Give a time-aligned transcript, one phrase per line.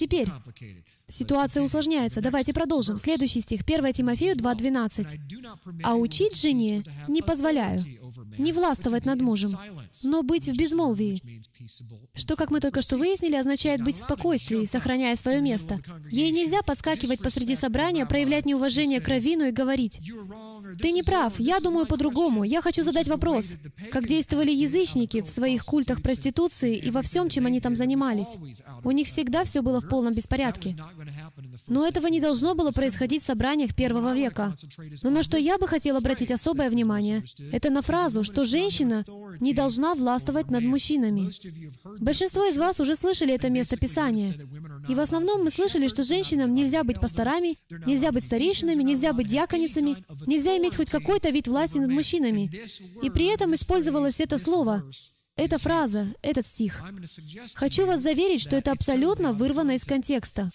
[0.00, 0.28] Теперь
[1.08, 2.22] ситуация усложняется.
[2.22, 2.96] Давайте продолжим.
[2.96, 5.82] Следующий стих, 1 Тимофею 2.12.
[5.84, 7.84] «А учить жене не позволяю,
[8.38, 9.58] не властвовать над мужем,
[10.02, 11.20] но быть в безмолвии».
[12.14, 15.78] Что, как мы только что выяснили, означает быть в спокойствии, сохраняя свое место.
[16.10, 20.00] Ей нельзя подскакивать посреди собрания, проявлять неуважение к раввину и говорить,
[20.78, 23.56] «Ты не прав, я думаю по-другому, я хочу задать вопрос».
[23.90, 28.36] Как действовали язычники в своих культах проституции и во всем, чем они там занимались.
[28.84, 30.76] У них всегда все было в полном беспорядке.
[31.66, 34.54] Но этого не должно было происходить в собраниях первого века.
[35.02, 39.04] Но на что я бы хотел обратить особое внимание, это на фразу, что женщина
[39.40, 41.30] не должна властвовать над мужчинами.
[42.00, 44.34] Большинство из вас уже слышали это место Писания.
[44.88, 49.28] И в основном мы слышали, что женщинам нельзя быть пасторами, нельзя быть старейшинами, нельзя быть
[49.28, 52.50] диаконицами, нельзя иметь хоть какой-то вид власти над мужчинами.
[53.02, 54.82] И при этом использовалось это слово
[55.40, 56.82] эта фраза, этот стих.
[57.54, 60.50] Хочу вас заверить, что это абсолютно вырвано из контекста.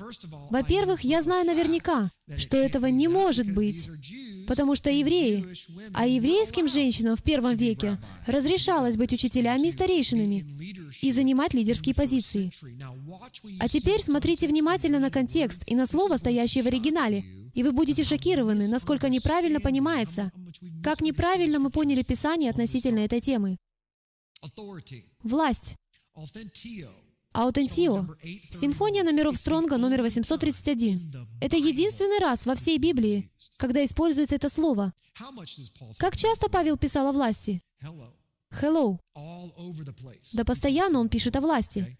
[0.51, 3.89] Во-первых, я знаю наверняка, что этого не может быть,
[4.47, 5.43] потому что евреи,
[5.95, 7.97] а еврейским женщинам в первом веке
[8.27, 10.45] разрешалось быть учителями и старейшинами
[11.01, 12.51] и занимать лидерские позиции.
[13.59, 17.25] А теперь смотрите внимательно на контекст и на слово, стоящее в оригинале,
[17.55, 20.31] и вы будете шокированы, насколько неправильно понимается,
[20.83, 23.57] как неправильно мы поняли Писание относительно этой темы.
[25.23, 25.75] Власть.
[27.33, 28.05] Аутентио.
[28.51, 31.27] Симфония номеров Стронга номер 831.
[31.41, 34.93] Это единственный раз во всей Библии, когда используется это слово.
[35.97, 37.61] Как часто Павел писал о власти?
[38.51, 38.99] Hello.
[40.33, 41.97] Да постоянно он пишет о власти.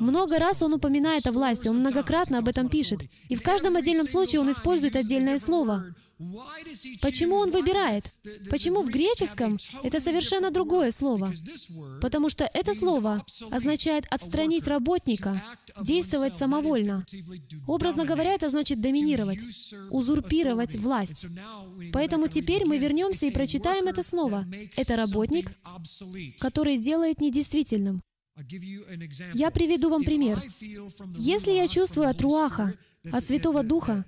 [0.00, 3.00] Много раз он упоминает о власти, он многократно об этом пишет.
[3.28, 5.94] И в каждом отдельном случае он использует отдельное слово.
[7.02, 8.10] Почему он выбирает?
[8.50, 11.32] Почему в греческом это совершенно другое слово?
[12.00, 15.42] Потому что это слово означает отстранить работника,
[15.82, 17.04] действовать самовольно.
[17.66, 19.40] Образно говоря, это значит доминировать,
[19.90, 21.26] узурпировать власть.
[21.92, 24.46] Поэтому теперь мы вернемся и прочитаем это снова.
[24.76, 25.52] Это работник,
[26.38, 28.02] который делает недействительным.
[29.34, 30.42] Я приведу вам пример.
[31.16, 32.74] Если я чувствую от Руаха,
[33.12, 34.04] от Святого Духа,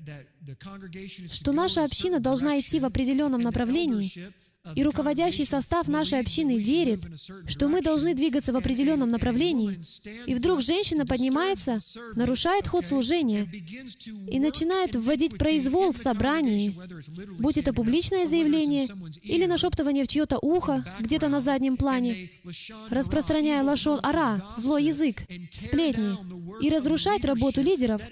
[1.30, 4.10] что наша община должна идти в определенном направлении,
[4.74, 7.06] и руководящий состав нашей общины верит,
[7.46, 9.80] что мы должны двигаться в определенном направлении,
[10.26, 11.78] и вдруг женщина поднимается,
[12.14, 13.48] нарушает ход служения
[14.30, 16.76] и начинает вводить произвол в собрании,
[17.38, 18.88] будь это публичное заявление
[19.22, 22.30] или нашептывание в чье-то ухо, где-то на заднем плане,
[22.90, 26.16] распространяя лашон ара, злой язык, сплетни,
[26.60, 28.02] и разрушать работу лидеров,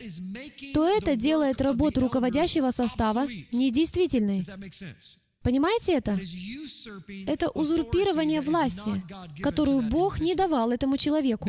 [0.75, 4.45] то это делает работу руководящего состава недействительной.
[5.47, 6.19] Понимаете это?
[7.29, 9.01] Это узурпирование власти,
[9.41, 11.49] которую Бог не давал этому человеку.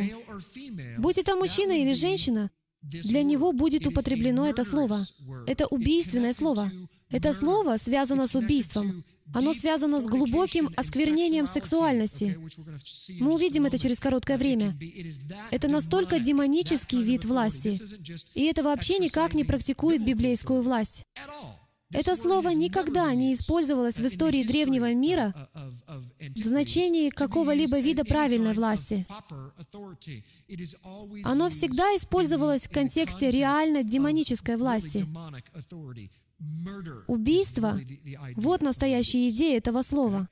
[0.98, 2.48] Будь это мужчина или женщина,
[2.80, 5.04] для него будет употреблено это слово.
[5.48, 6.70] Это убийственное слово.
[7.10, 9.04] Это слово связано с убийством.
[9.34, 12.38] Оно связано с глубоким осквернением сексуальности.
[13.18, 14.78] Мы увидим это через короткое время.
[15.50, 17.80] Это настолько демонический вид власти.
[18.34, 21.02] И это вообще никак не практикует библейскую власть.
[21.90, 25.48] Это слово никогда не использовалось в истории древнего мира
[26.34, 29.06] в значении какого-либо вида правильной власти.
[31.24, 35.06] Оно всегда использовалось в контексте реально демонической власти.
[37.06, 37.80] Убийство—
[38.36, 40.28] вот настоящая идея этого слова.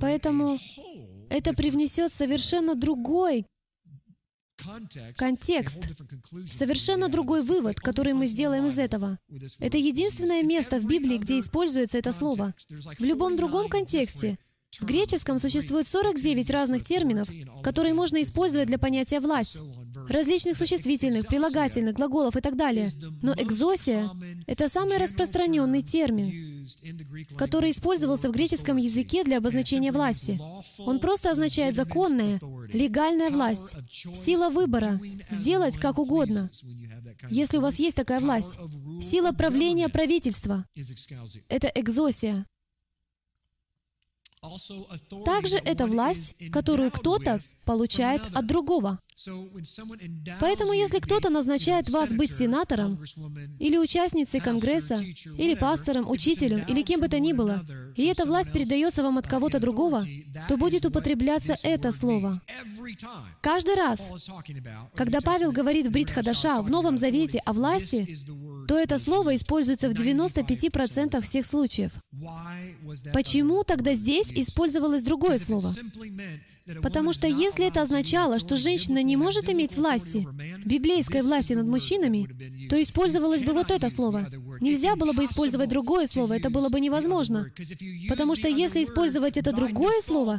[0.00, 0.58] Поэтому
[1.30, 3.46] это привнесет совершенно другой
[5.16, 5.88] контекст,
[6.50, 9.18] совершенно другой вывод, который мы сделаем из этого.
[9.58, 12.54] Это единственное место в Библии, где используется это слово.
[12.98, 14.38] В любом другом контексте.
[14.80, 17.28] В греческом существует 49 разных терминов,
[17.62, 19.60] которые можно использовать для понятия «власть»,
[20.08, 22.90] различных существительных, прилагательных, глаголов и так далее.
[23.22, 24.10] Но экзосия—
[24.46, 26.66] это самый распространенный термин,
[27.36, 30.40] который использовался в греческом языке для обозначения власти.
[30.78, 32.40] Он просто означает законная,
[32.72, 33.76] легальная власть,
[34.14, 35.00] сила выбора,
[35.30, 36.50] сделать как угодно.
[37.30, 38.58] Если у вас есть такая власть,
[39.00, 40.66] сила правления правительства—
[41.48, 42.46] это экзосия.
[45.24, 48.98] Также это власть, которую кто-то получает от другого.
[50.40, 53.02] Поэтому если кто-то назначает вас быть сенатором,
[53.58, 57.64] или участницей Конгресса, или пастором, учителем, или кем бы то ни было,
[57.96, 60.04] и эта власть передается вам от кого-то другого,
[60.48, 62.40] то будет употребляться это слово.
[63.40, 64.00] Каждый раз,
[64.94, 68.16] когда Павел говорит в Бритхадаша в Новом Завете о власти,
[68.66, 71.92] то это слово используется в 95% всех случаев.
[73.12, 75.72] Почему тогда здесь использовалось другое слово?
[76.82, 80.26] Потому что если это означало, что женщина не может иметь власти,
[80.64, 82.28] библейской власти над мужчинами,
[82.68, 84.28] то использовалось бы вот это слово.
[84.60, 87.50] Нельзя было бы использовать другое слово, это было бы невозможно.
[88.08, 90.38] Потому что если использовать это другое слово,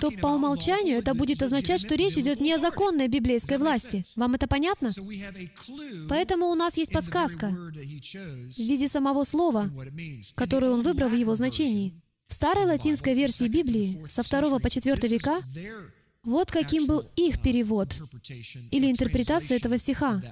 [0.00, 4.04] то по умолчанию это будет означать, что речь идет не о законной библейской власти.
[4.16, 4.90] Вам это понятно?
[6.08, 9.70] Поэтому у нас есть подсказка в виде самого слова,
[10.34, 11.94] которое он выбрал в его значении.
[12.28, 15.42] В старой латинской версии Библии со 2 по 4 века
[16.22, 17.88] вот каким был их перевод
[18.70, 20.22] или интерпретация этого стиха.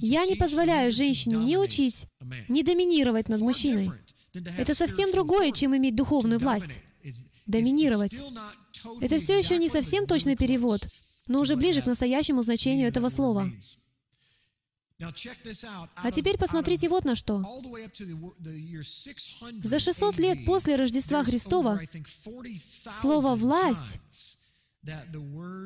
[0.00, 2.06] «Я не позволяю женщине ни учить,
[2.48, 3.90] ни доминировать над мужчиной».
[4.56, 6.80] Это совсем другое, чем иметь духовную власть.
[7.46, 8.20] Доминировать.
[9.00, 10.86] Это все еще не совсем точный перевод,
[11.26, 13.50] но уже ближе к настоящему значению этого слова.
[15.00, 17.44] А теперь посмотрите вот на что.
[19.62, 21.80] За 600 лет после Рождества Христова
[22.90, 24.00] слово «власть»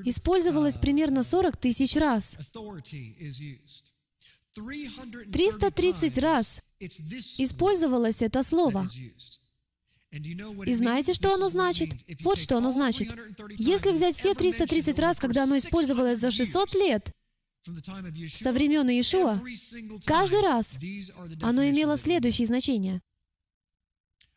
[0.05, 2.39] использовалось примерно 40 тысяч раз.
[5.33, 6.63] 330 раз
[7.39, 8.89] использовалось это слово.
[10.67, 11.91] И знаете, что оно значит?
[12.23, 13.11] Вот что оно значит.
[13.57, 17.13] Если взять все 330 раз, когда оно использовалось за 600 лет,
[18.29, 19.41] со времен Иешуа,
[20.05, 20.77] каждый раз
[21.41, 23.01] оно имело следующее значение.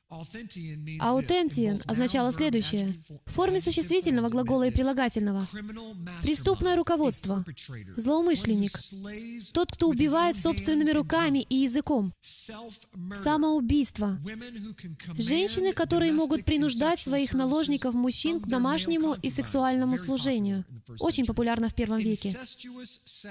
[0.09, 2.95] Аутентиен означало следующее.
[3.25, 5.47] В форме существительного глагола и прилагательного.
[6.21, 7.43] Преступное руководство.
[7.95, 8.71] Злоумышленник.
[9.51, 12.13] Тот, кто убивает собственными руками и языком.
[13.15, 14.19] Самоубийство.
[15.17, 20.65] Женщины, которые могут принуждать своих наложников мужчин к домашнему и сексуальному служению.
[20.99, 22.37] Очень популярно в первом веке.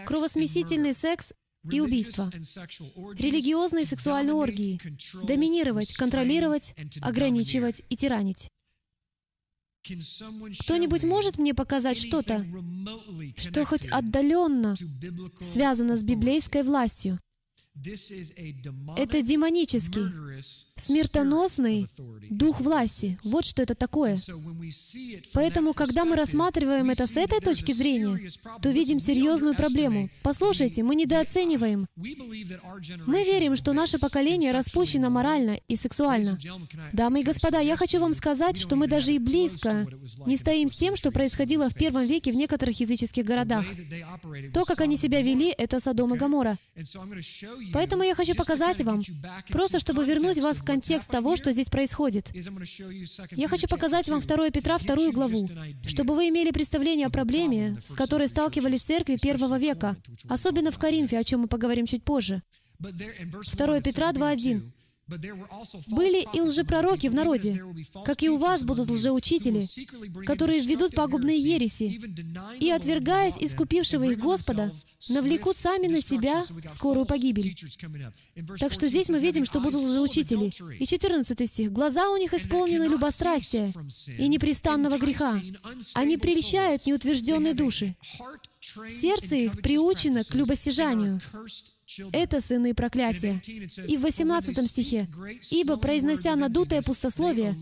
[0.07, 1.33] Кровосмесительный секс
[1.71, 4.81] и убийства, религиозные и сексуальные оргии,
[5.27, 8.49] доминировать, контролировать, ограничивать и тиранить.
[10.61, 12.47] Кто-нибудь может мне показать что-то,
[13.37, 14.75] что хоть отдаленно
[15.41, 17.19] связано с библейской властью?
[18.97, 20.05] Это демонический,
[20.77, 21.89] смертоносный
[22.31, 23.19] дух власти.
[23.25, 24.19] Вот что это такое.
[25.33, 28.31] Поэтому, когда мы рассматриваем это с этой точки зрения,
[28.63, 30.09] то видим серьезную проблему.
[30.23, 31.87] Послушайте, мы недооцениваем.
[31.97, 36.39] Мы верим, что наше поколение распущено морально и сексуально.
[36.93, 39.87] Дамы и господа, я хочу вам сказать, что мы даже и близко
[40.27, 43.65] не стоим с тем, что происходило в первом веке в некоторых языческих городах.
[44.53, 46.57] То, как они себя вели, это Содом и Гамора.
[47.73, 49.03] Поэтому я хочу показать вам,
[49.49, 52.31] просто чтобы вернуть вас в контекст того, что здесь происходит.
[53.33, 55.49] Я хочу показать вам 2 Петра, вторую главу,
[55.87, 59.97] чтобы вы имели представление о проблеме, с которой сталкивались церкви первого века,
[60.29, 62.43] особенно в Коринфе, о чем мы поговорим чуть позже.
[62.79, 64.63] 2 Петра 2.1.
[65.07, 67.63] Были и лжепророки в народе,
[68.05, 69.67] как и у вас будут лжеучители,
[70.25, 72.01] которые введут пагубные ереси,
[72.59, 74.73] и, отвергаясь искупившего их Господа,
[75.09, 77.55] навлекут сами на себя скорую погибель.
[78.59, 80.51] Так что здесь мы видим, что будут лжеучители.
[80.79, 81.73] И 14 стих.
[81.73, 83.73] «Глаза у них исполнены любострастия
[84.19, 85.41] и непрестанного греха.
[85.95, 87.95] Они прельщают неутвержденные души.
[88.89, 91.21] Сердце их приучено к любостяжанию.
[92.13, 93.41] Это сыны проклятия.
[93.89, 95.09] И в 18 стихе,
[95.51, 97.57] «Ибо, произнося надутое пустословие,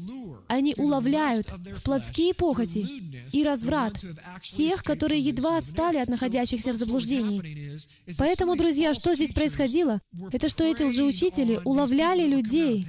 [0.49, 2.87] они уловляют в плотские похоти
[3.33, 3.95] и разврат
[4.43, 7.79] тех, которые едва отстали от находящихся в заблуждении.
[8.19, 10.01] Поэтому, друзья, что здесь происходило?
[10.31, 12.87] Это что эти лжеучители уловляли людей,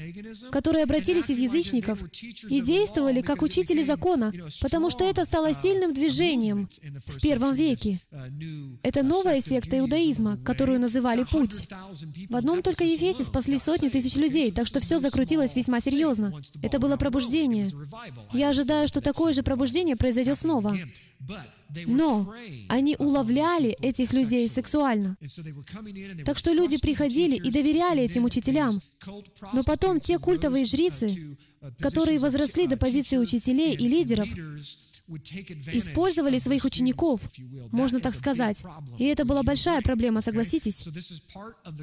[0.52, 2.04] которые обратились из язычников
[2.50, 6.70] и действовали как учители закона, потому что это стало сильным движением
[7.08, 8.00] в первом веке.
[8.82, 11.68] Это новая секта иудаизма, которую называли «Путь».
[12.30, 16.34] В одном только Ефесе спасли сотни тысяч людей, так что все закрутилось весьма серьезно.
[16.62, 17.72] Это было пробуждение.
[18.32, 20.78] Я ожидаю, что такое же пробуждение произойдет снова.
[21.88, 22.32] Но
[22.70, 25.18] они уловляли этих людей сексуально.
[26.26, 28.80] Так что люди приходили и доверяли этим учителям.
[29.54, 31.38] Но потом те культовые жрицы,
[31.80, 34.30] которые возросли до позиции учителей и лидеров,
[35.08, 37.30] использовали своих учеников,
[37.72, 38.64] можно так сказать.
[38.98, 40.88] И это была большая проблема, согласитесь?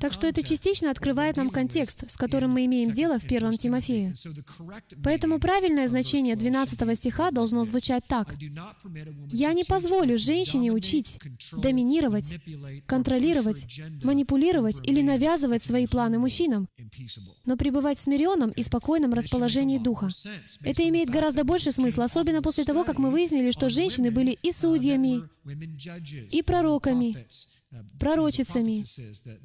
[0.01, 4.15] Так что это частично открывает нам контекст, с которым мы имеем дело в первом Тимофее.
[5.03, 8.35] Поэтому правильное значение 12 стиха должно звучать так.
[9.29, 11.19] «Я не позволю женщине учить,
[11.53, 12.35] доминировать,
[12.87, 13.67] контролировать,
[14.03, 16.69] манипулировать или навязывать свои планы мужчинам,
[17.45, 20.09] но пребывать в смиренном и спокойном расположении духа.
[20.63, 24.53] Это имеет гораздо больше смысла, особенно после того, как мы выяснили, что женщины были и
[24.53, 25.29] судьями,
[26.31, 27.27] и пророками,
[27.99, 28.85] пророчицами.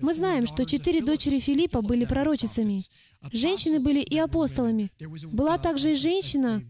[0.02, 2.82] Мы знаем, что четыре дочери Филиппа были пророчицами.
[3.32, 4.92] Женщины были и апостолами.
[5.32, 6.64] Была также и женщина,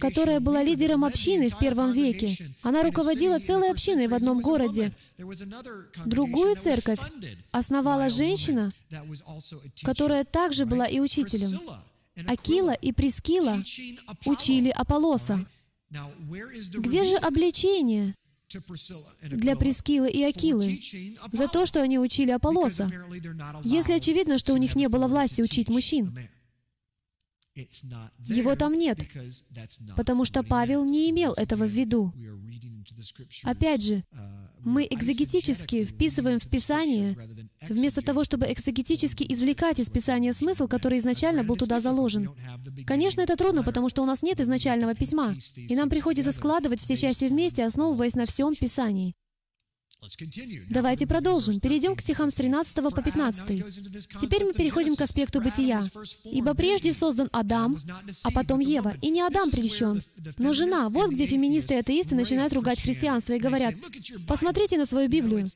[0.00, 2.36] которая была лидером общины в первом веке.
[2.62, 4.92] Она руководила целой общиной в одном городе.
[6.04, 7.00] Другую церковь
[7.50, 8.72] основала женщина,
[9.82, 11.60] которая также была и учителем.
[12.26, 13.62] Акила и Прескила
[14.24, 15.44] учили Аполлоса.
[16.78, 18.14] Где же обличение
[19.22, 20.80] для Прескилы и Акилы?
[21.32, 22.90] за то, что они учили Аполлоса,
[23.62, 26.16] если очевидно, что у них не было власти учить мужчин?
[28.18, 28.98] Его там нет,
[29.96, 32.12] потому что Павел не имел этого в виду.
[33.44, 34.04] Опять же,
[34.60, 37.16] мы экзегетически вписываем в Писание,
[37.68, 42.34] вместо того, чтобы экзегетически извлекать из Писания смысл, который изначально был туда заложен.
[42.86, 46.96] Конечно, это трудно, потому что у нас нет изначального письма, и нам приходится складывать все
[46.96, 49.14] части вместе, основываясь на всем Писании.
[50.70, 51.60] Давайте продолжим.
[51.60, 53.64] Перейдем к стихам с 13 по 15.
[54.20, 55.84] Теперь мы переходим к аспекту бытия.
[56.24, 57.78] «Ибо прежде создан Адам,
[58.22, 58.94] а потом Ева.
[59.00, 60.02] И не Адам прельщен,
[60.38, 60.88] но жена».
[60.88, 63.74] Вот где феминисты и атеисты начинают ругать христианство и говорят,
[64.26, 65.46] «Посмотрите на свою Библию.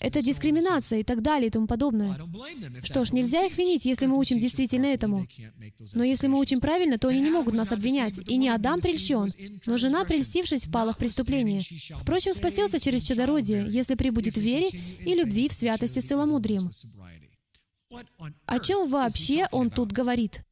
[0.00, 2.18] Это дискриминация» и так далее и тому подобное.
[2.82, 5.26] Что ж, нельзя их винить, если мы учим действительно этому.
[5.94, 8.18] Но если мы учим правильно, то они не могут нас обвинять.
[8.28, 9.30] И не Адам прельщен,
[9.66, 11.62] но жена, прельстившись, впала в преступление.
[12.00, 16.70] Впрочем, спасется через чадородие, если прибудет в вере и любви в святости с целомудрием.
[18.46, 20.44] О чем вообще он тут говорит?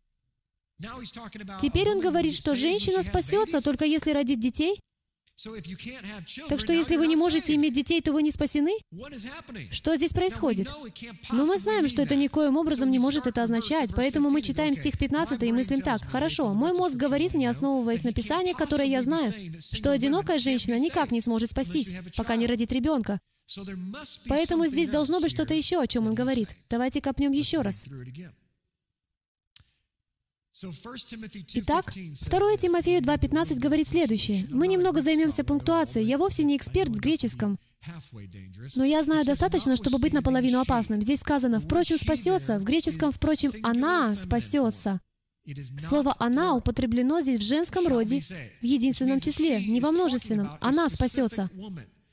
[1.60, 4.80] Теперь он говорит, что женщина спасется только если родит детей?
[6.48, 8.72] Так что если вы не можете иметь детей, то вы не спасены?
[9.70, 10.70] Что здесь происходит?
[11.30, 14.98] Но мы знаем, что это никоим образом не может это означать, поэтому мы читаем стих
[14.98, 16.02] 15 и мыслим так.
[16.04, 21.10] Хорошо, мой мозг говорит мне, основываясь на Писании, которое я знаю, что одинокая женщина никак
[21.10, 23.20] не сможет спастись, пока не родит ребенка.
[24.28, 26.54] Поэтому здесь должно быть что-то еще, о чем он говорит.
[26.68, 27.84] Давайте копнем еще раз.
[31.54, 34.46] Итак, 2 Тимофею 2.15 говорит следующее.
[34.50, 36.06] Мы немного займемся пунктуацией.
[36.06, 37.58] Я вовсе не эксперт в греческом,
[38.74, 41.00] но я знаю достаточно, чтобы быть наполовину опасным.
[41.02, 45.00] Здесь сказано «впрочем спасется», в греческом «впрочем она спасется».
[45.78, 50.50] Слово «она» употреблено здесь в женском роде, в единственном числе, не во множественном.
[50.60, 51.48] «Она спасется».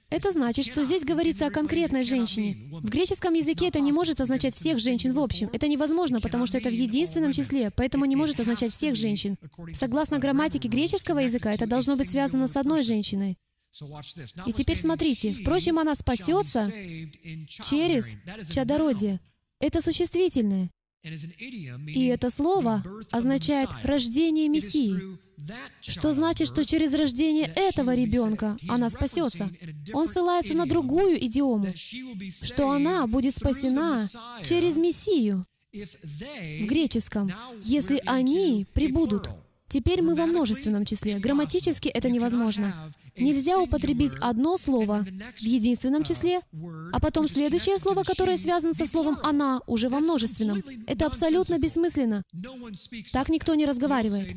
[0.10, 2.70] Это значит, что здесь говорится о конкретной женщине.
[2.72, 5.50] В греческом языке это не может означать всех женщин в общем.
[5.52, 9.38] Это невозможно, потому что это в единственном числе, поэтому не может означать всех женщин.
[9.74, 13.38] Согласно грамматике греческого языка, это должно быть связано с одной женщиной.
[14.46, 15.34] И теперь смотрите.
[15.34, 16.72] Впрочем, она спасется
[17.50, 18.16] через
[18.50, 19.20] чадородие.
[19.60, 20.70] Это существительное.
[21.88, 25.18] И это слово означает «рождение Мессии».
[25.82, 29.50] Что значит, что через рождение этого ребенка она спасется?
[29.94, 31.74] Он ссылается на другую идиому,
[32.44, 34.10] что она будет спасена
[34.44, 37.30] через Мессию в греческом,
[37.64, 39.30] если они прибудут.
[39.70, 41.20] Теперь мы во множественном числе.
[41.20, 42.92] Грамматически это невозможно.
[43.18, 45.06] Нельзя употребить одно слово
[45.38, 46.42] в единственном числе,
[46.92, 50.64] а потом следующее слово, которое связано со словом «она», уже во множественном.
[50.86, 52.24] Это абсолютно бессмысленно.
[53.12, 54.34] Так никто не разговаривает.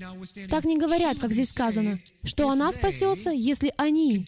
[0.48, 4.26] Так не говорят, как здесь сказано, что она спасется, если они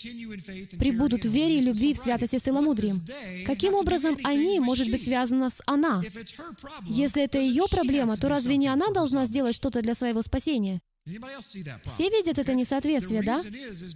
[0.78, 3.02] прибудут в вере и любви в святости с целомудрием.
[3.47, 6.02] Каким образом «они» может быть связано с «она»?
[6.87, 10.80] Если это ее проблема, то разве не она должна сделать что-то для своего спасения?
[11.04, 13.42] Все видят это несоответствие, да?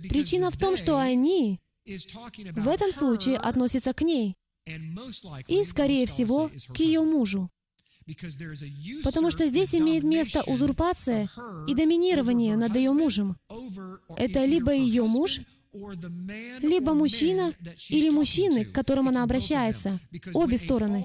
[0.08, 4.36] Причина в том, что они в этом случае относятся к ней
[5.46, 7.50] и, скорее всего, к ее мужу.
[9.04, 11.28] Потому что здесь имеет место узурпация
[11.66, 13.36] и доминирование над ее мужем.
[14.16, 15.40] Это либо ее муж,
[16.60, 17.52] либо мужчина
[17.88, 19.98] или мужчины, к которым она обращается,
[20.34, 21.04] обе стороны.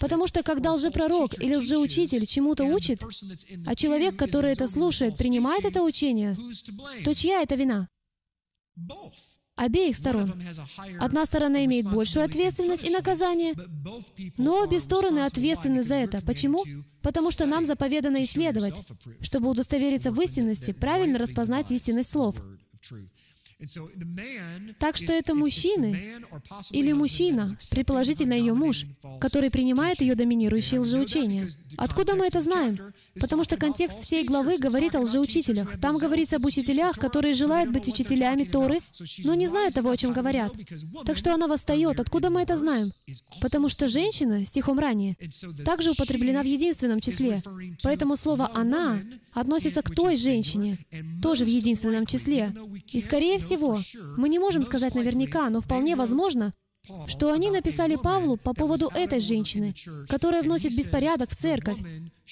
[0.00, 3.04] Потому что когда лжепророк или лжеучитель чему-то учит,
[3.66, 6.36] а человек, который это слушает, принимает это учение,
[7.04, 7.88] то чья это вина?
[9.54, 10.32] Обеих сторон.
[10.98, 13.54] Одна сторона имеет большую ответственность и наказание,
[14.38, 16.22] но обе стороны ответственны за это.
[16.22, 16.64] Почему?
[17.02, 18.80] Потому что нам заповедано исследовать,
[19.20, 22.42] чтобы удостовериться в истинности, правильно распознать истинность слов.
[24.78, 26.16] Так что это мужчины
[26.70, 28.86] или мужчина, предположительно ее муж,
[29.20, 31.48] который принимает ее доминирующие лжеучения.
[31.76, 32.78] Откуда мы это знаем?
[33.20, 35.80] Потому что контекст всей главы говорит о лжеучителях.
[35.80, 38.80] Там говорится об учителях, которые желают быть учителями Торы,
[39.24, 40.52] но не знают того, о чем говорят.
[41.04, 42.00] Так что она восстает.
[42.00, 42.92] Откуда мы это знаем?
[43.40, 45.16] Потому что женщина, стихом ранее,
[45.64, 47.42] также употреблена в единственном числе.
[47.82, 48.98] Поэтому слово «она»
[49.32, 50.78] относится к той женщине,
[51.22, 52.52] тоже в единственном числе.
[52.92, 53.51] И, скорее всего,
[54.16, 56.52] мы не можем сказать наверняка, но вполне возможно,
[57.06, 59.74] что они написали Павлу по поводу этой женщины,
[60.08, 61.78] которая вносит беспорядок в церковь.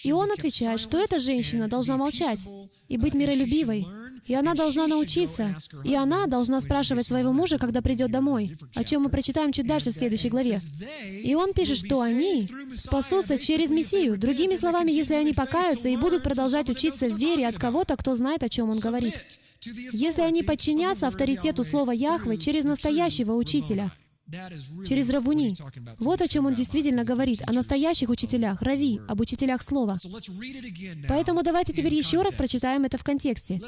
[0.03, 2.49] И он отвечает, что эта женщина должна молчать
[2.89, 3.87] и быть миролюбивой,
[4.27, 9.03] и она должна научиться, и она должна спрашивать своего мужа, когда придет домой, о чем
[9.03, 10.61] мы прочитаем чуть дальше в следующей главе.
[11.23, 14.19] И он пишет, что они спасутся через Мессию.
[14.19, 18.43] Другими словами, если они покаются и будут продолжать учиться в вере от кого-то, кто знает,
[18.43, 19.15] о чем он говорит.
[19.93, 23.93] Если они подчинятся авторитету слова Яхвы через настоящего учителя,
[24.87, 25.57] через Равуни.
[25.99, 29.99] Вот о чем он действительно говорит, о настоящих учителях, Рави, об учителях слова.
[31.09, 33.61] Поэтому давайте теперь еще раз прочитаем это в контексте.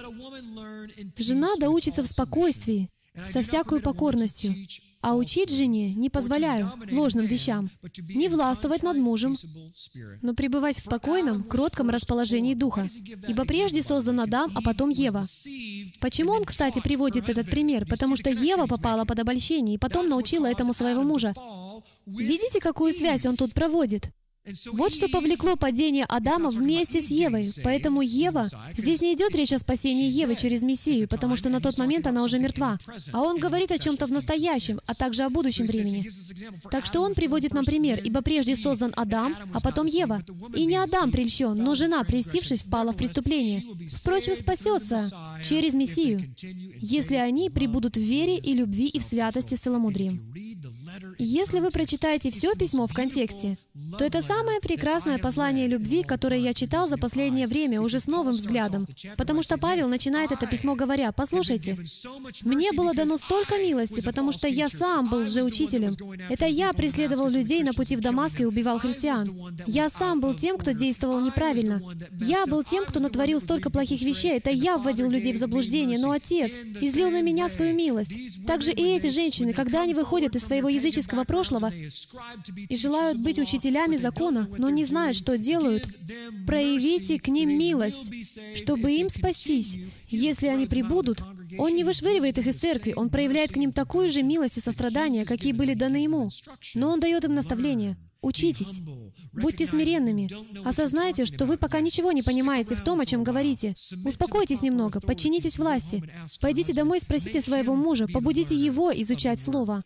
[1.16, 2.88] Жена доучится в спокойствии,
[3.28, 4.54] со всякой покорностью,
[5.00, 7.71] а учить жене не позволяю ложным вещам,
[8.09, 9.37] не властвовать над мужем,
[10.23, 12.88] но пребывать в спокойном, кротком расположении духа.
[13.28, 15.25] Ибо прежде создан Адам, а потом Ева.
[16.00, 17.87] Почему он, кстати, приводит этот пример?
[17.87, 21.35] Потому что Ева попала под обольщение и потом научила этому своего мужа.
[22.07, 24.11] Видите, какую связь он тут проводит?
[24.72, 27.52] Вот что повлекло падение Адама вместе с Евой.
[27.62, 28.49] Поэтому Ева...
[28.76, 32.25] Здесь не идет речь о спасении Евы через Мессию, потому что на тот момент она
[32.25, 32.78] уже мертва.
[33.12, 36.11] А он говорит о чем-то в настоящем, а также о будущем времени.
[36.70, 40.25] Так что он приводит нам пример, ибо прежде создан Адам, а потом Ева.
[40.54, 43.62] И не Адам прельщен, но жена, прельстившись, впала в преступление.
[43.90, 45.11] Впрочем, спасется
[45.44, 46.34] через Мессию,
[46.78, 50.32] если они прибудут в вере и любви и в святости с целомудрием.
[51.18, 53.58] Если вы прочитаете все письмо в контексте,
[53.99, 58.32] то это самое прекрасное послание любви, которое я читал за последнее время уже с новым
[58.32, 58.86] взглядом.
[59.18, 61.76] Потому что Павел начинает это письмо говоря, «Послушайте,
[62.42, 65.94] мне было дано столько милости, потому что я сам был лжеучителем.
[66.30, 69.26] Это я преследовал людей на пути в Дамаск и убивал христиан.
[69.66, 71.82] Я сам был тем, кто действовал неправильно.
[72.20, 74.38] Я был тем, кто натворил столько плохих вещей.
[74.38, 78.14] Это я вводил людей в заблуждение, но Отец излил на меня свою милость.
[78.46, 81.70] Также и эти женщины, когда они выходят из своего языческого прошлого
[82.68, 85.87] и желают быть учителями закона, но не знают, что делают,
[86.47, 88.13] проявите к ним милость,
[88.56, 89.78] чтобы им спастись.
[90.08, 91.23] Если они прибудут,
[91.58, 95.25] Он не вышвыривает их из церкви, Он проявляет к ним такую же милость и сострадание,
[95.25, 96.28] какие были даны Ему.
[96.75, 97.97] Но Он дает им наставление.
[98.23, 98.80] Учитесь.
[99.32, 100.30] Будьте смиренными.
[100.65, 103.75] Осознайте, что вы пока ничего не понимаете в том, о чем говорите.
[104.04, 106.02] Успокойтесь немного, подчинитесь власти.
[106.41, 109.82] Пойдите домой и спросите своего мужа, побудите его изучать Слово.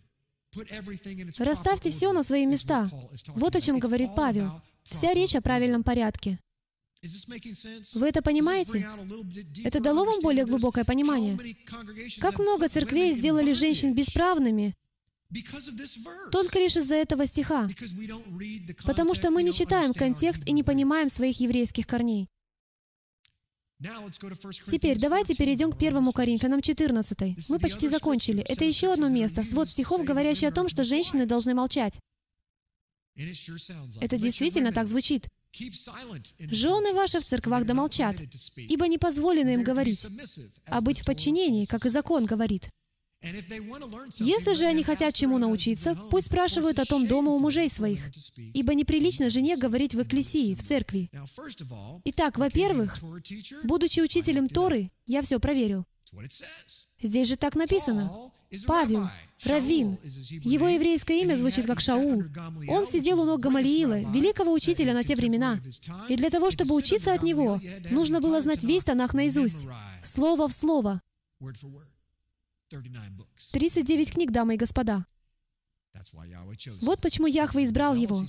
[1.39, 2.91] Расставьте все на свои места.
[3.29, 4.63] Вот о чем говорит Павел.
[4.85, 6.39] Вся речь о правильном порядке.
[7.95, 8.87] Вы это понимаете?
[9.65, 11.39] Это дало вам более глубокое понимание?
[12.21, 14.75] Как много церквей сделали женщин бесправными
[16.31, 17.69] только лишь из-за этого стиха,
[18.85, 22.29] потому что мы не читаем контекст и не понимаем своих еврейских корней.
[24.69, 27.51] Теперь давайте перейдем к 1 Коринфянам 14.
[27.51, 28.43] Мы почти закончили.
[28.43, 32.01] Это еще одно место, свод стихов, говорящий о том, что женщины должны молчать.
[33.15, 35.29] Это действительно так звучит.
[36.39, 38.21] «Жены ваши в церквах да молчат,
[38.57, 40.07] ибо не позволено им говорить,
[40.67, 42.69] а быть в подчинении, как и закон говорит».
[43.23, 48.11] Если же они хотят чему научиться, пусть спрашивают о том дома у мужей своих,
[48.55, 51.11] ибо неприлично жене говорить в экклесии, в церкви.
[52.05, 52.99] Итак, во-первых,
[53.65, 55.85] будучи учителем Торы, я все проверил.
[57.01, 58.31] Здесь же так написано.
[58.67, 59.09] Павел,
[59.45, 59.99] Равин.
[60.05, 62.23] Его еврейское имя звучит как Шаул.
[62.69, 65.59] Он сидел у ног Гамалиила, великого учителя на те времена.
[66.09, 69.67] И для того, чтобы учиться от него, нужно было знать весь Танах наизусть,
[70.03, 71.03] слово в слово.
[73.53, 75.07] 39 книг, дамы и господа.
[76.83, 78.23] Вот почему Яхве избрал его.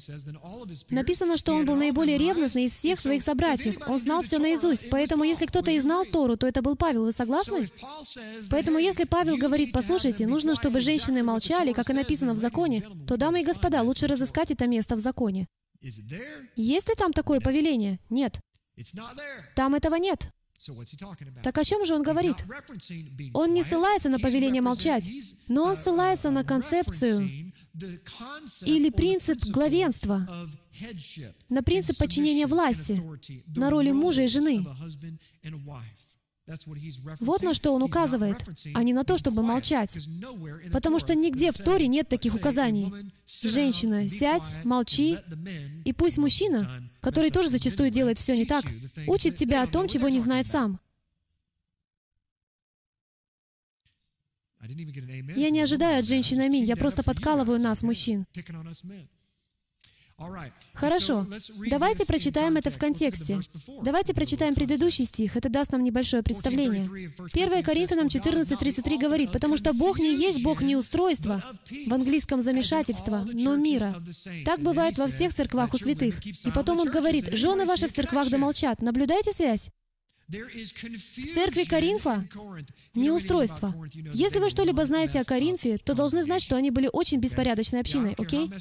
[0.89, 3.77] Написано, что он был наиболее ревностный из всех своих собратьев.
[3.87, 4.89] Он знал все наизусть.
[4.89, 7.03] Поэтому, если кто-то и знал Тору, то это был Павел.
[7.03, 7.67] Вы согласны?
[8.49, 13.17] Поэтому, если Павел говорит, послушайте, нужно, чтобы женщины молчали, как и написано в законе, то,
[13.17, 15.47] дамы и господа, лучше разыскать это место в законе.
[16.55, 17.99] Есть ли там такое повеление?
[18.09, 18.39] Нет.
[19.55, 20.31] Там этого нет.
[21.43, 22.37] Так о чем же он говорит?
[23.33, 25.09] Он не ссылается на повеление молчать,
[25.47, 27.29] но он ссылается на концепцию
[28.65, 30.27] или принцип главенства,
[31.49, 33.01] на принцип подчинения власти,
[33.55, 34.65] на роли мужа и жены.
[37.19, 38.37] Вот на что он указывает,
[38.73, 39.97] а не на то, чтобы молчать.
[40.71, 42.91] Потому что нигде в Торе нет таких указаний.
[43.25, 45.17] Женщина, сядь, молчи,
[45.83, 48.65] и пусть мужчина, который тоже зачастую делает все не так,
[49.07, 50.79] учит тебя о том, чего не знает сам.
[54.61, 58.25] Я не ожидаю от женщин аминь, я просто подкалываю нас, мужчин.
[60.73, 61.27] Хорошо.
[61.69, 63.39] Давайте прочитаем это в контексте.
[63.83, 65.37] Давайте прочитаем предыдущий стих.
[65.37, 66.85] Это даст нам небольшое представление.
[67.33, 71.43] 1 Коринфянам 14.33 говорит, «Потому что Бог не есть Бог не устройства,
[71.85, 74.01] в английском замешательства, но мира».
[74.43, 76.25] Так бывает во всех церквах у святых.
[76.25, 78.81] И потом он говорит, «Жены ваши в церквах да молчат».
[78.81, 79.69] Наблюдайте связь?
[80.29, 82.27] В церкви Коринфа
[82.93, 83.73] не устройство.
[84.13, 88.13] Если вы что-либо знаете о Коринфе, то должны знать, что они были очень беспорядочной общиной,
[88.17, 88.51] окей?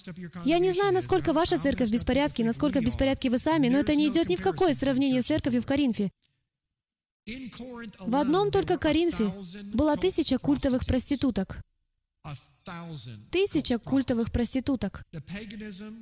[0.45, 3.97] Я не знаю, насколько ваша церковь в беспорядке, насколько в беспорядке вы сами, но это
[3.97, 6.11] не идет ни в какое сравнение с церковью в Коринфе.
[7.99, 9.33] В одном только Коринфе
[9.75, 11.59] было тысяча культовых проституток.
[13.33, 15.05] Тысяча культовых проституток.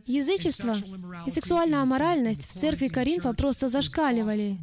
[0.04, 0.76] Язычество
[1.26, 4.58] и сексуальная аморальность в церкви Коринфа просто зашкаливали.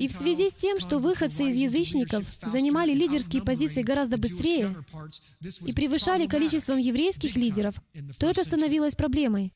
[0.00, 4.74] И в связи с тем, что выходцы из язычников занимали лидерские позиции гораздо быстрее
[5.64, 7.80] и превышали количеством еврейских лидеров,
[8.18, 9.52] то это становилось проблемой.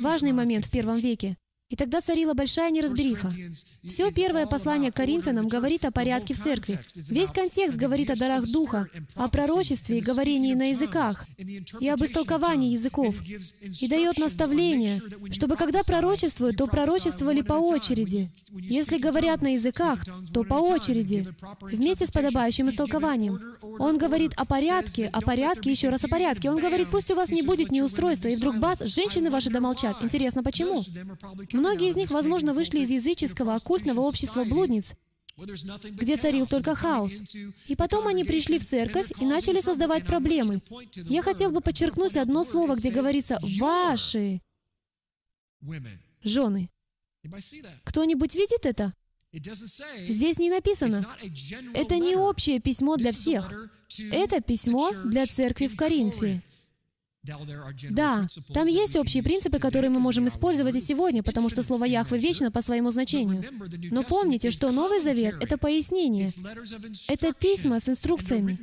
[0.00, 1.36] Важный момент в первом веке.
[1.72, 3.32] И тогда царила большая неразбериха.
[3.82, 6.78] Все первое послание к Коринфянам говорит о порядке в церкви.
[6.94, 11.24] Весь контекст говорит о дарах Духа, о пророчестве и говорении на языках,
[11.80, 13.16] и об истолковании языков.
[13.80, 18.30] И дает наставление, чтобы когда пророчествуют, то пророчествовали по очереди.
[18.50, 20.04] Если говорят на языках,
[20.34, 21.26] то по очереди,
[21.62, 23.40] вместе с подобающим истолкованием.
[23.78, 26.50] Он говорит о порядке, о порядке, еще раз о порядке.
[26.50, 30.02] Он говорит, пусть у вас не будет неустройства, и вдруг бац, женщины ваши домолчат.
[30.02, 30.84] Интересно, почему?
[31.62, 34.94] Многие из них, возможно, вышли из языческого оккультного общества блудниц,
[35.36, 37.22] где царил только хаос.
[37.68, 40.60] И потом они пришли в церковь и начали создавать проблемы.
[41.08, 44.40] Я хотел бы подчеркнуть одно слово, где говорится «ваши
[46.24, 46.68] жены».
[47.84, 48.92] Кто-нибудь видит это?
[49.32, 51.06] Здесь не написано.
[51.74, 53.70] Это не общее письмо для всех.
[54.10, 56.42] Это письмо для церкви в Коринфе.
[57.90, 62.18] Да, там есть общие принципы, которые мы можем использовать и сегодня, потому что слово Яхве
[62.18, 63.44] вечно по своему значению.
[63.92, 66.30] Но помните, что Новый Завет— это пояснение.
[67.08, 68.58] Это письма с инструкциями.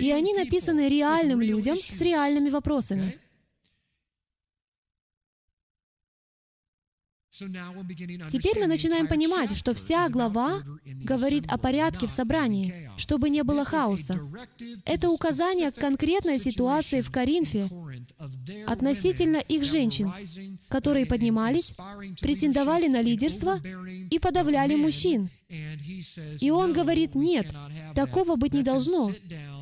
[0.00, 3.18] И они написаны реальным людям с реальными вопросами.
[7.32, 13.64] Теперь мы начинаем понимать, что вся глава говорит о порядке в собрании, чтобы не было
[13.64, 14.20] хаоса.
[14.84, 17.68] Это указание к конкретной ситуации в Коринфе
[18.66, 20.12] относительно их женщин,
[20.68, 21.74] которые поднимались,
[22.20, 23.60] претендовали на лидерство
[24.10, 25.30] и подавляли мужчин.
[26.40, 27.46] И он говорит, нет,
[27.94, 29.12] такого быть не должно.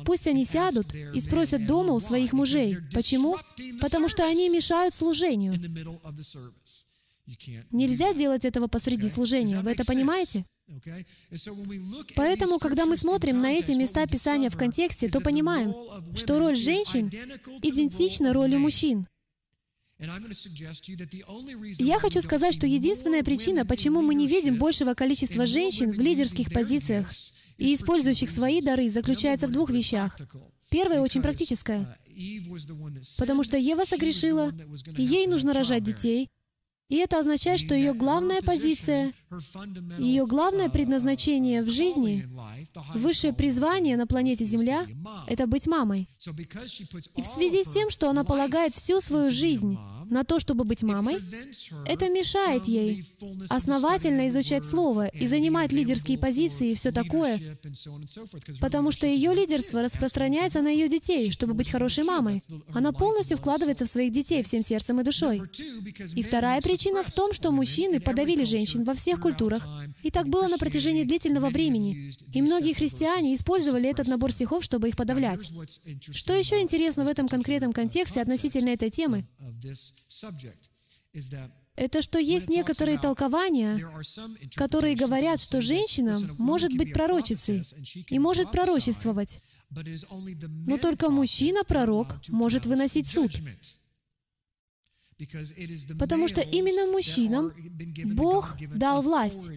[0.05, 2.77] Пусть они сядут и спросят дома у своих мужей.
[2.93, 3.37] Почему?
[3.79, 5.53] Потому что они мешают служению.
[7.71, 9.61] Нельзя делать этого посреди служения.
[9.61, 10.45] Вы это понимаете?
[12.15, 15.73] Поэтому, когда мы смотрим на эти места Писания в контексте, то понимаем,
[16.15, 17.07] что роль женщин
[17.61, 19.05] идентична роли мужчин.
[21.79, 26.51] я хочу сказать, что единственная причина, почему мы не видим большего количества женщин в лидерских
[26.51, 27.11] позициях
[27.57, 30.17] и использующих свои дары, заключается в двух вещах.
[30.69, 31.97] Первое очень практическое.
[33.17, 34.51] Потому что Ева согрешила,
[34.97, 36.29] и ей нужно рожать детей,
[36.91, 39.13] и это означает, что ее главная позиция,
[39.97, 42.25] ее главное предназначение в жизни,
[42.93, 44.85] высшее призвание на планете Земля—
[45.27, 46.09] это быть мамой.
[47.15, 49.77] И в связи с тем, что она полагает всю свою жизнь
[50.09, 51.19] на то, чтобы быть мамой,
[51.87, 53.05] это мешает ей
[53.49, 57.57] основательно изучать Слово и занимать лидерские позиции и все такое,
[58.59, 62.43] потому что ее лидерство распространяется на ее детей, чтобы быть хорошей мамой.
[62.73, 65.41] Она полностью вкладывается в своих детей всем сердцем и душой.
[66.15, 69.67] И вторая причина в том, что мужчины подавили женщин во всех культурах,
[70.03, 72.13] и так было на протяжении длительного времени.
[72.33, 75.49] И многие христиане использовали этот набор стихов, чтобы их подавлять.
[76.11, 79.27] Что еще интересно в этом конкретном контексте относительно этой темы?
[81.75, 83.79] это что есть некоторые толкования,
[84.55, 87.63] которые говорят, что женщина может быть пророчицей
[88.07, 93.31] и может пророчествовать, но только мужчина-пророк может выносить суд.
[95.99, 97.53] Потому что именно мужчинам
[98.15, 99.49] Бог дал власть.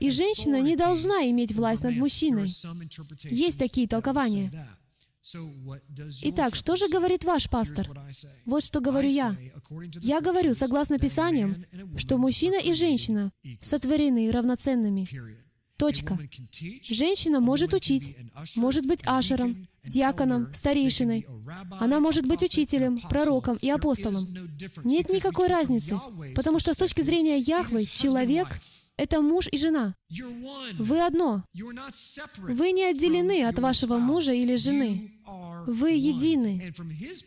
[0.00, 2.48] И женщина не должна иметь власть над мужчиной.
[3.30, 4.52] Есть такие толкования.
[6.22, 7.88] Итак, что же говорит ваш пастор?
[8.44, 9.36] Вот что говорю я.
[10.00, 11.64] Я говорю, согласно Писаниям,
[11.96, 15.06] что мужчина и женщина сотворены равноценными.
[15.82, 16.16] Точка.
[16.84, 18.14] Женщина может учить,
[18.54, 21.26] может быть ашером, диаконом, старейшиной.
[21.80, 24.24] Она может быть учителем, пророком и апостолом.
[24.84, 25.98] Нет никакой разницы,
[26.36, 28.60] потому что с точки зрения Яхвы человек
[29.02, 29.94] это муж и жена.
[30.78, 31.44] Вы одно.
[32.38, 35.12] Вы не отделены от вашего мужа или жены.
[35.66, 36.72] Вы едины.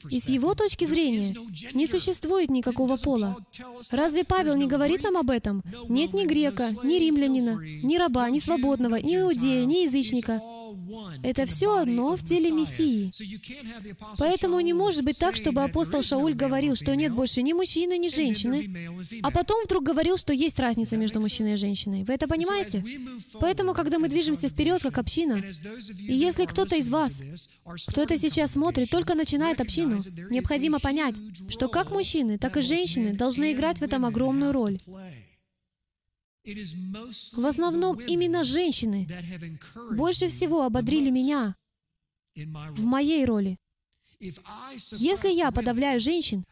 [0.10, 1.36] И с его точки зрения
[1.74, 3.36] не существует никакого пола.
[3.92, 5.64] Разве Павел не говорит нам об этом?
[5.90, 10.42] Нет ни грека, ни римлянина, ни раба, ни свободного, ни иудея, ни язычника.
[11.24, 13.12] Это все одно в теле Мессии.
[14.18, 18.08] Поэтому не может быть так, чтобы апостол Шауль говорил, что нет больше ни мужчины, ни
[18.08, 18.70] женщины,
[19.24, 22.04] а потом вдруг говорил, что есть разница между мужчиной и женщиной.
[22.04, 22.84] Вы это понимаете?
[23.40, 25.42] Поэтому, когда мы движемся вперед как община,
[25.98, 27.22] и если кто-то из вас,
[27.88, 31.16] кто это сейчас смотрит, только начинает общину, необходимо понять,
[31.50, 34.80] что как мужчины, так и женщины должны играть в этом огромную роль.
[36.46, 39.08] В основном именно женщины
[39.92, 41.56] больше всего ободрили меня
[42.36, 43.58] в моей роли.
[44.20, 46.46] Если я подавляю женщин,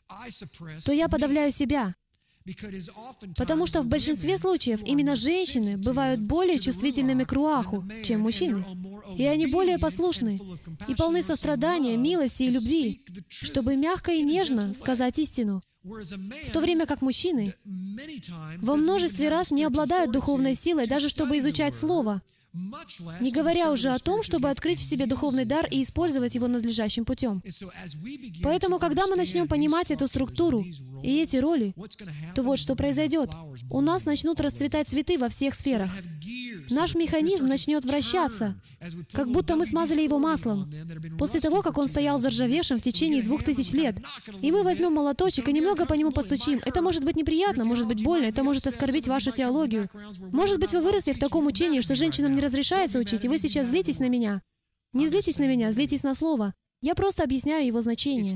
[0.86, 1.94] то я подавляю себя.
[3.38, 8.66] Потому что в большинстве случаев именно женщины бывают более чувствительными к руаху, чем мужчины.
[9.18, 10.42] И они более послушны
[10.88, 15.62] и полны сострадания, милости и любви, чтобы мягко и нежно сказать истину.
[15.84, 17.56] В то время как мужчины
[18.62, 22.22] во множестве раз не обладают духовной силой, даже чтобы изучать Слово,
[23.20, 27.04] не говоря уже о том, чтобы открыть в себе духовный дар и использовать его надлежащим
[27.04, 27.44] путем.
[28.44, 30.64] Поэтому, когда мы начнем понимать эту структуру
[31.04, 31.74] и эти роли,
[32.36, 33.32] то вот что произойдет.
[33.70, 35.92] У нас начнут расцветать цветы во всех сферах.
[36.70, 38.56] Наш механизм начнет вращаться,
[39.12, 40.72] как будто мы смазали его маслом,
[41.18, 43.98] после того, как он стоял заржавевшим в течение двух тысяч лет.
[44.42, 46.62] И мы возьмем молоточек и немного по нему постучим.
[46.66, 49.90] Это может быть неприятно, может быть больно, это может оскорбить вашу теологию.
[50.32, 53.68] Может быть, вы выросли в таком учении, что женщинам не разрешается учить, и вы сейчас
[53.68, 54.42] злитесь на меня.
[54.94, 56.54] Не злитесь на меня, злитесь на Слово.
[56.84, 58.36] Я просто объясняю его значение.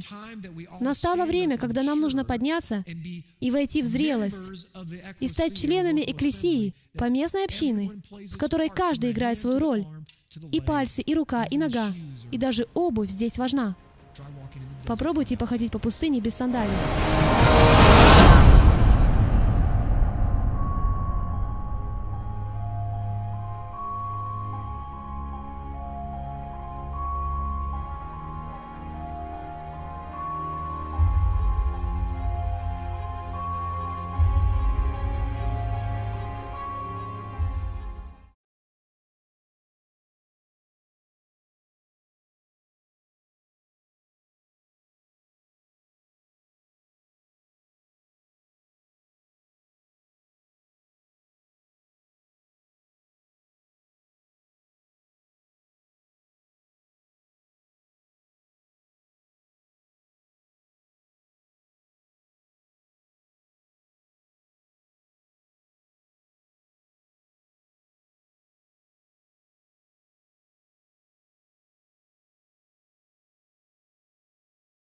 [0.79, 2.86] Настало время, когда нам нужно подняться
[3.41, 4.67] и войти в зрелость,
[5.19, 9.86] и стать членами экклесии, поместной общины, в которой каждый играет свою роль.
[10.53, 11.93] И пальцы, и рука, и нога,
[12.31, 13.75] и даже обувь здесь важна.
[14.86, 16.71] Попробуйте походить по пустыне без сандалий.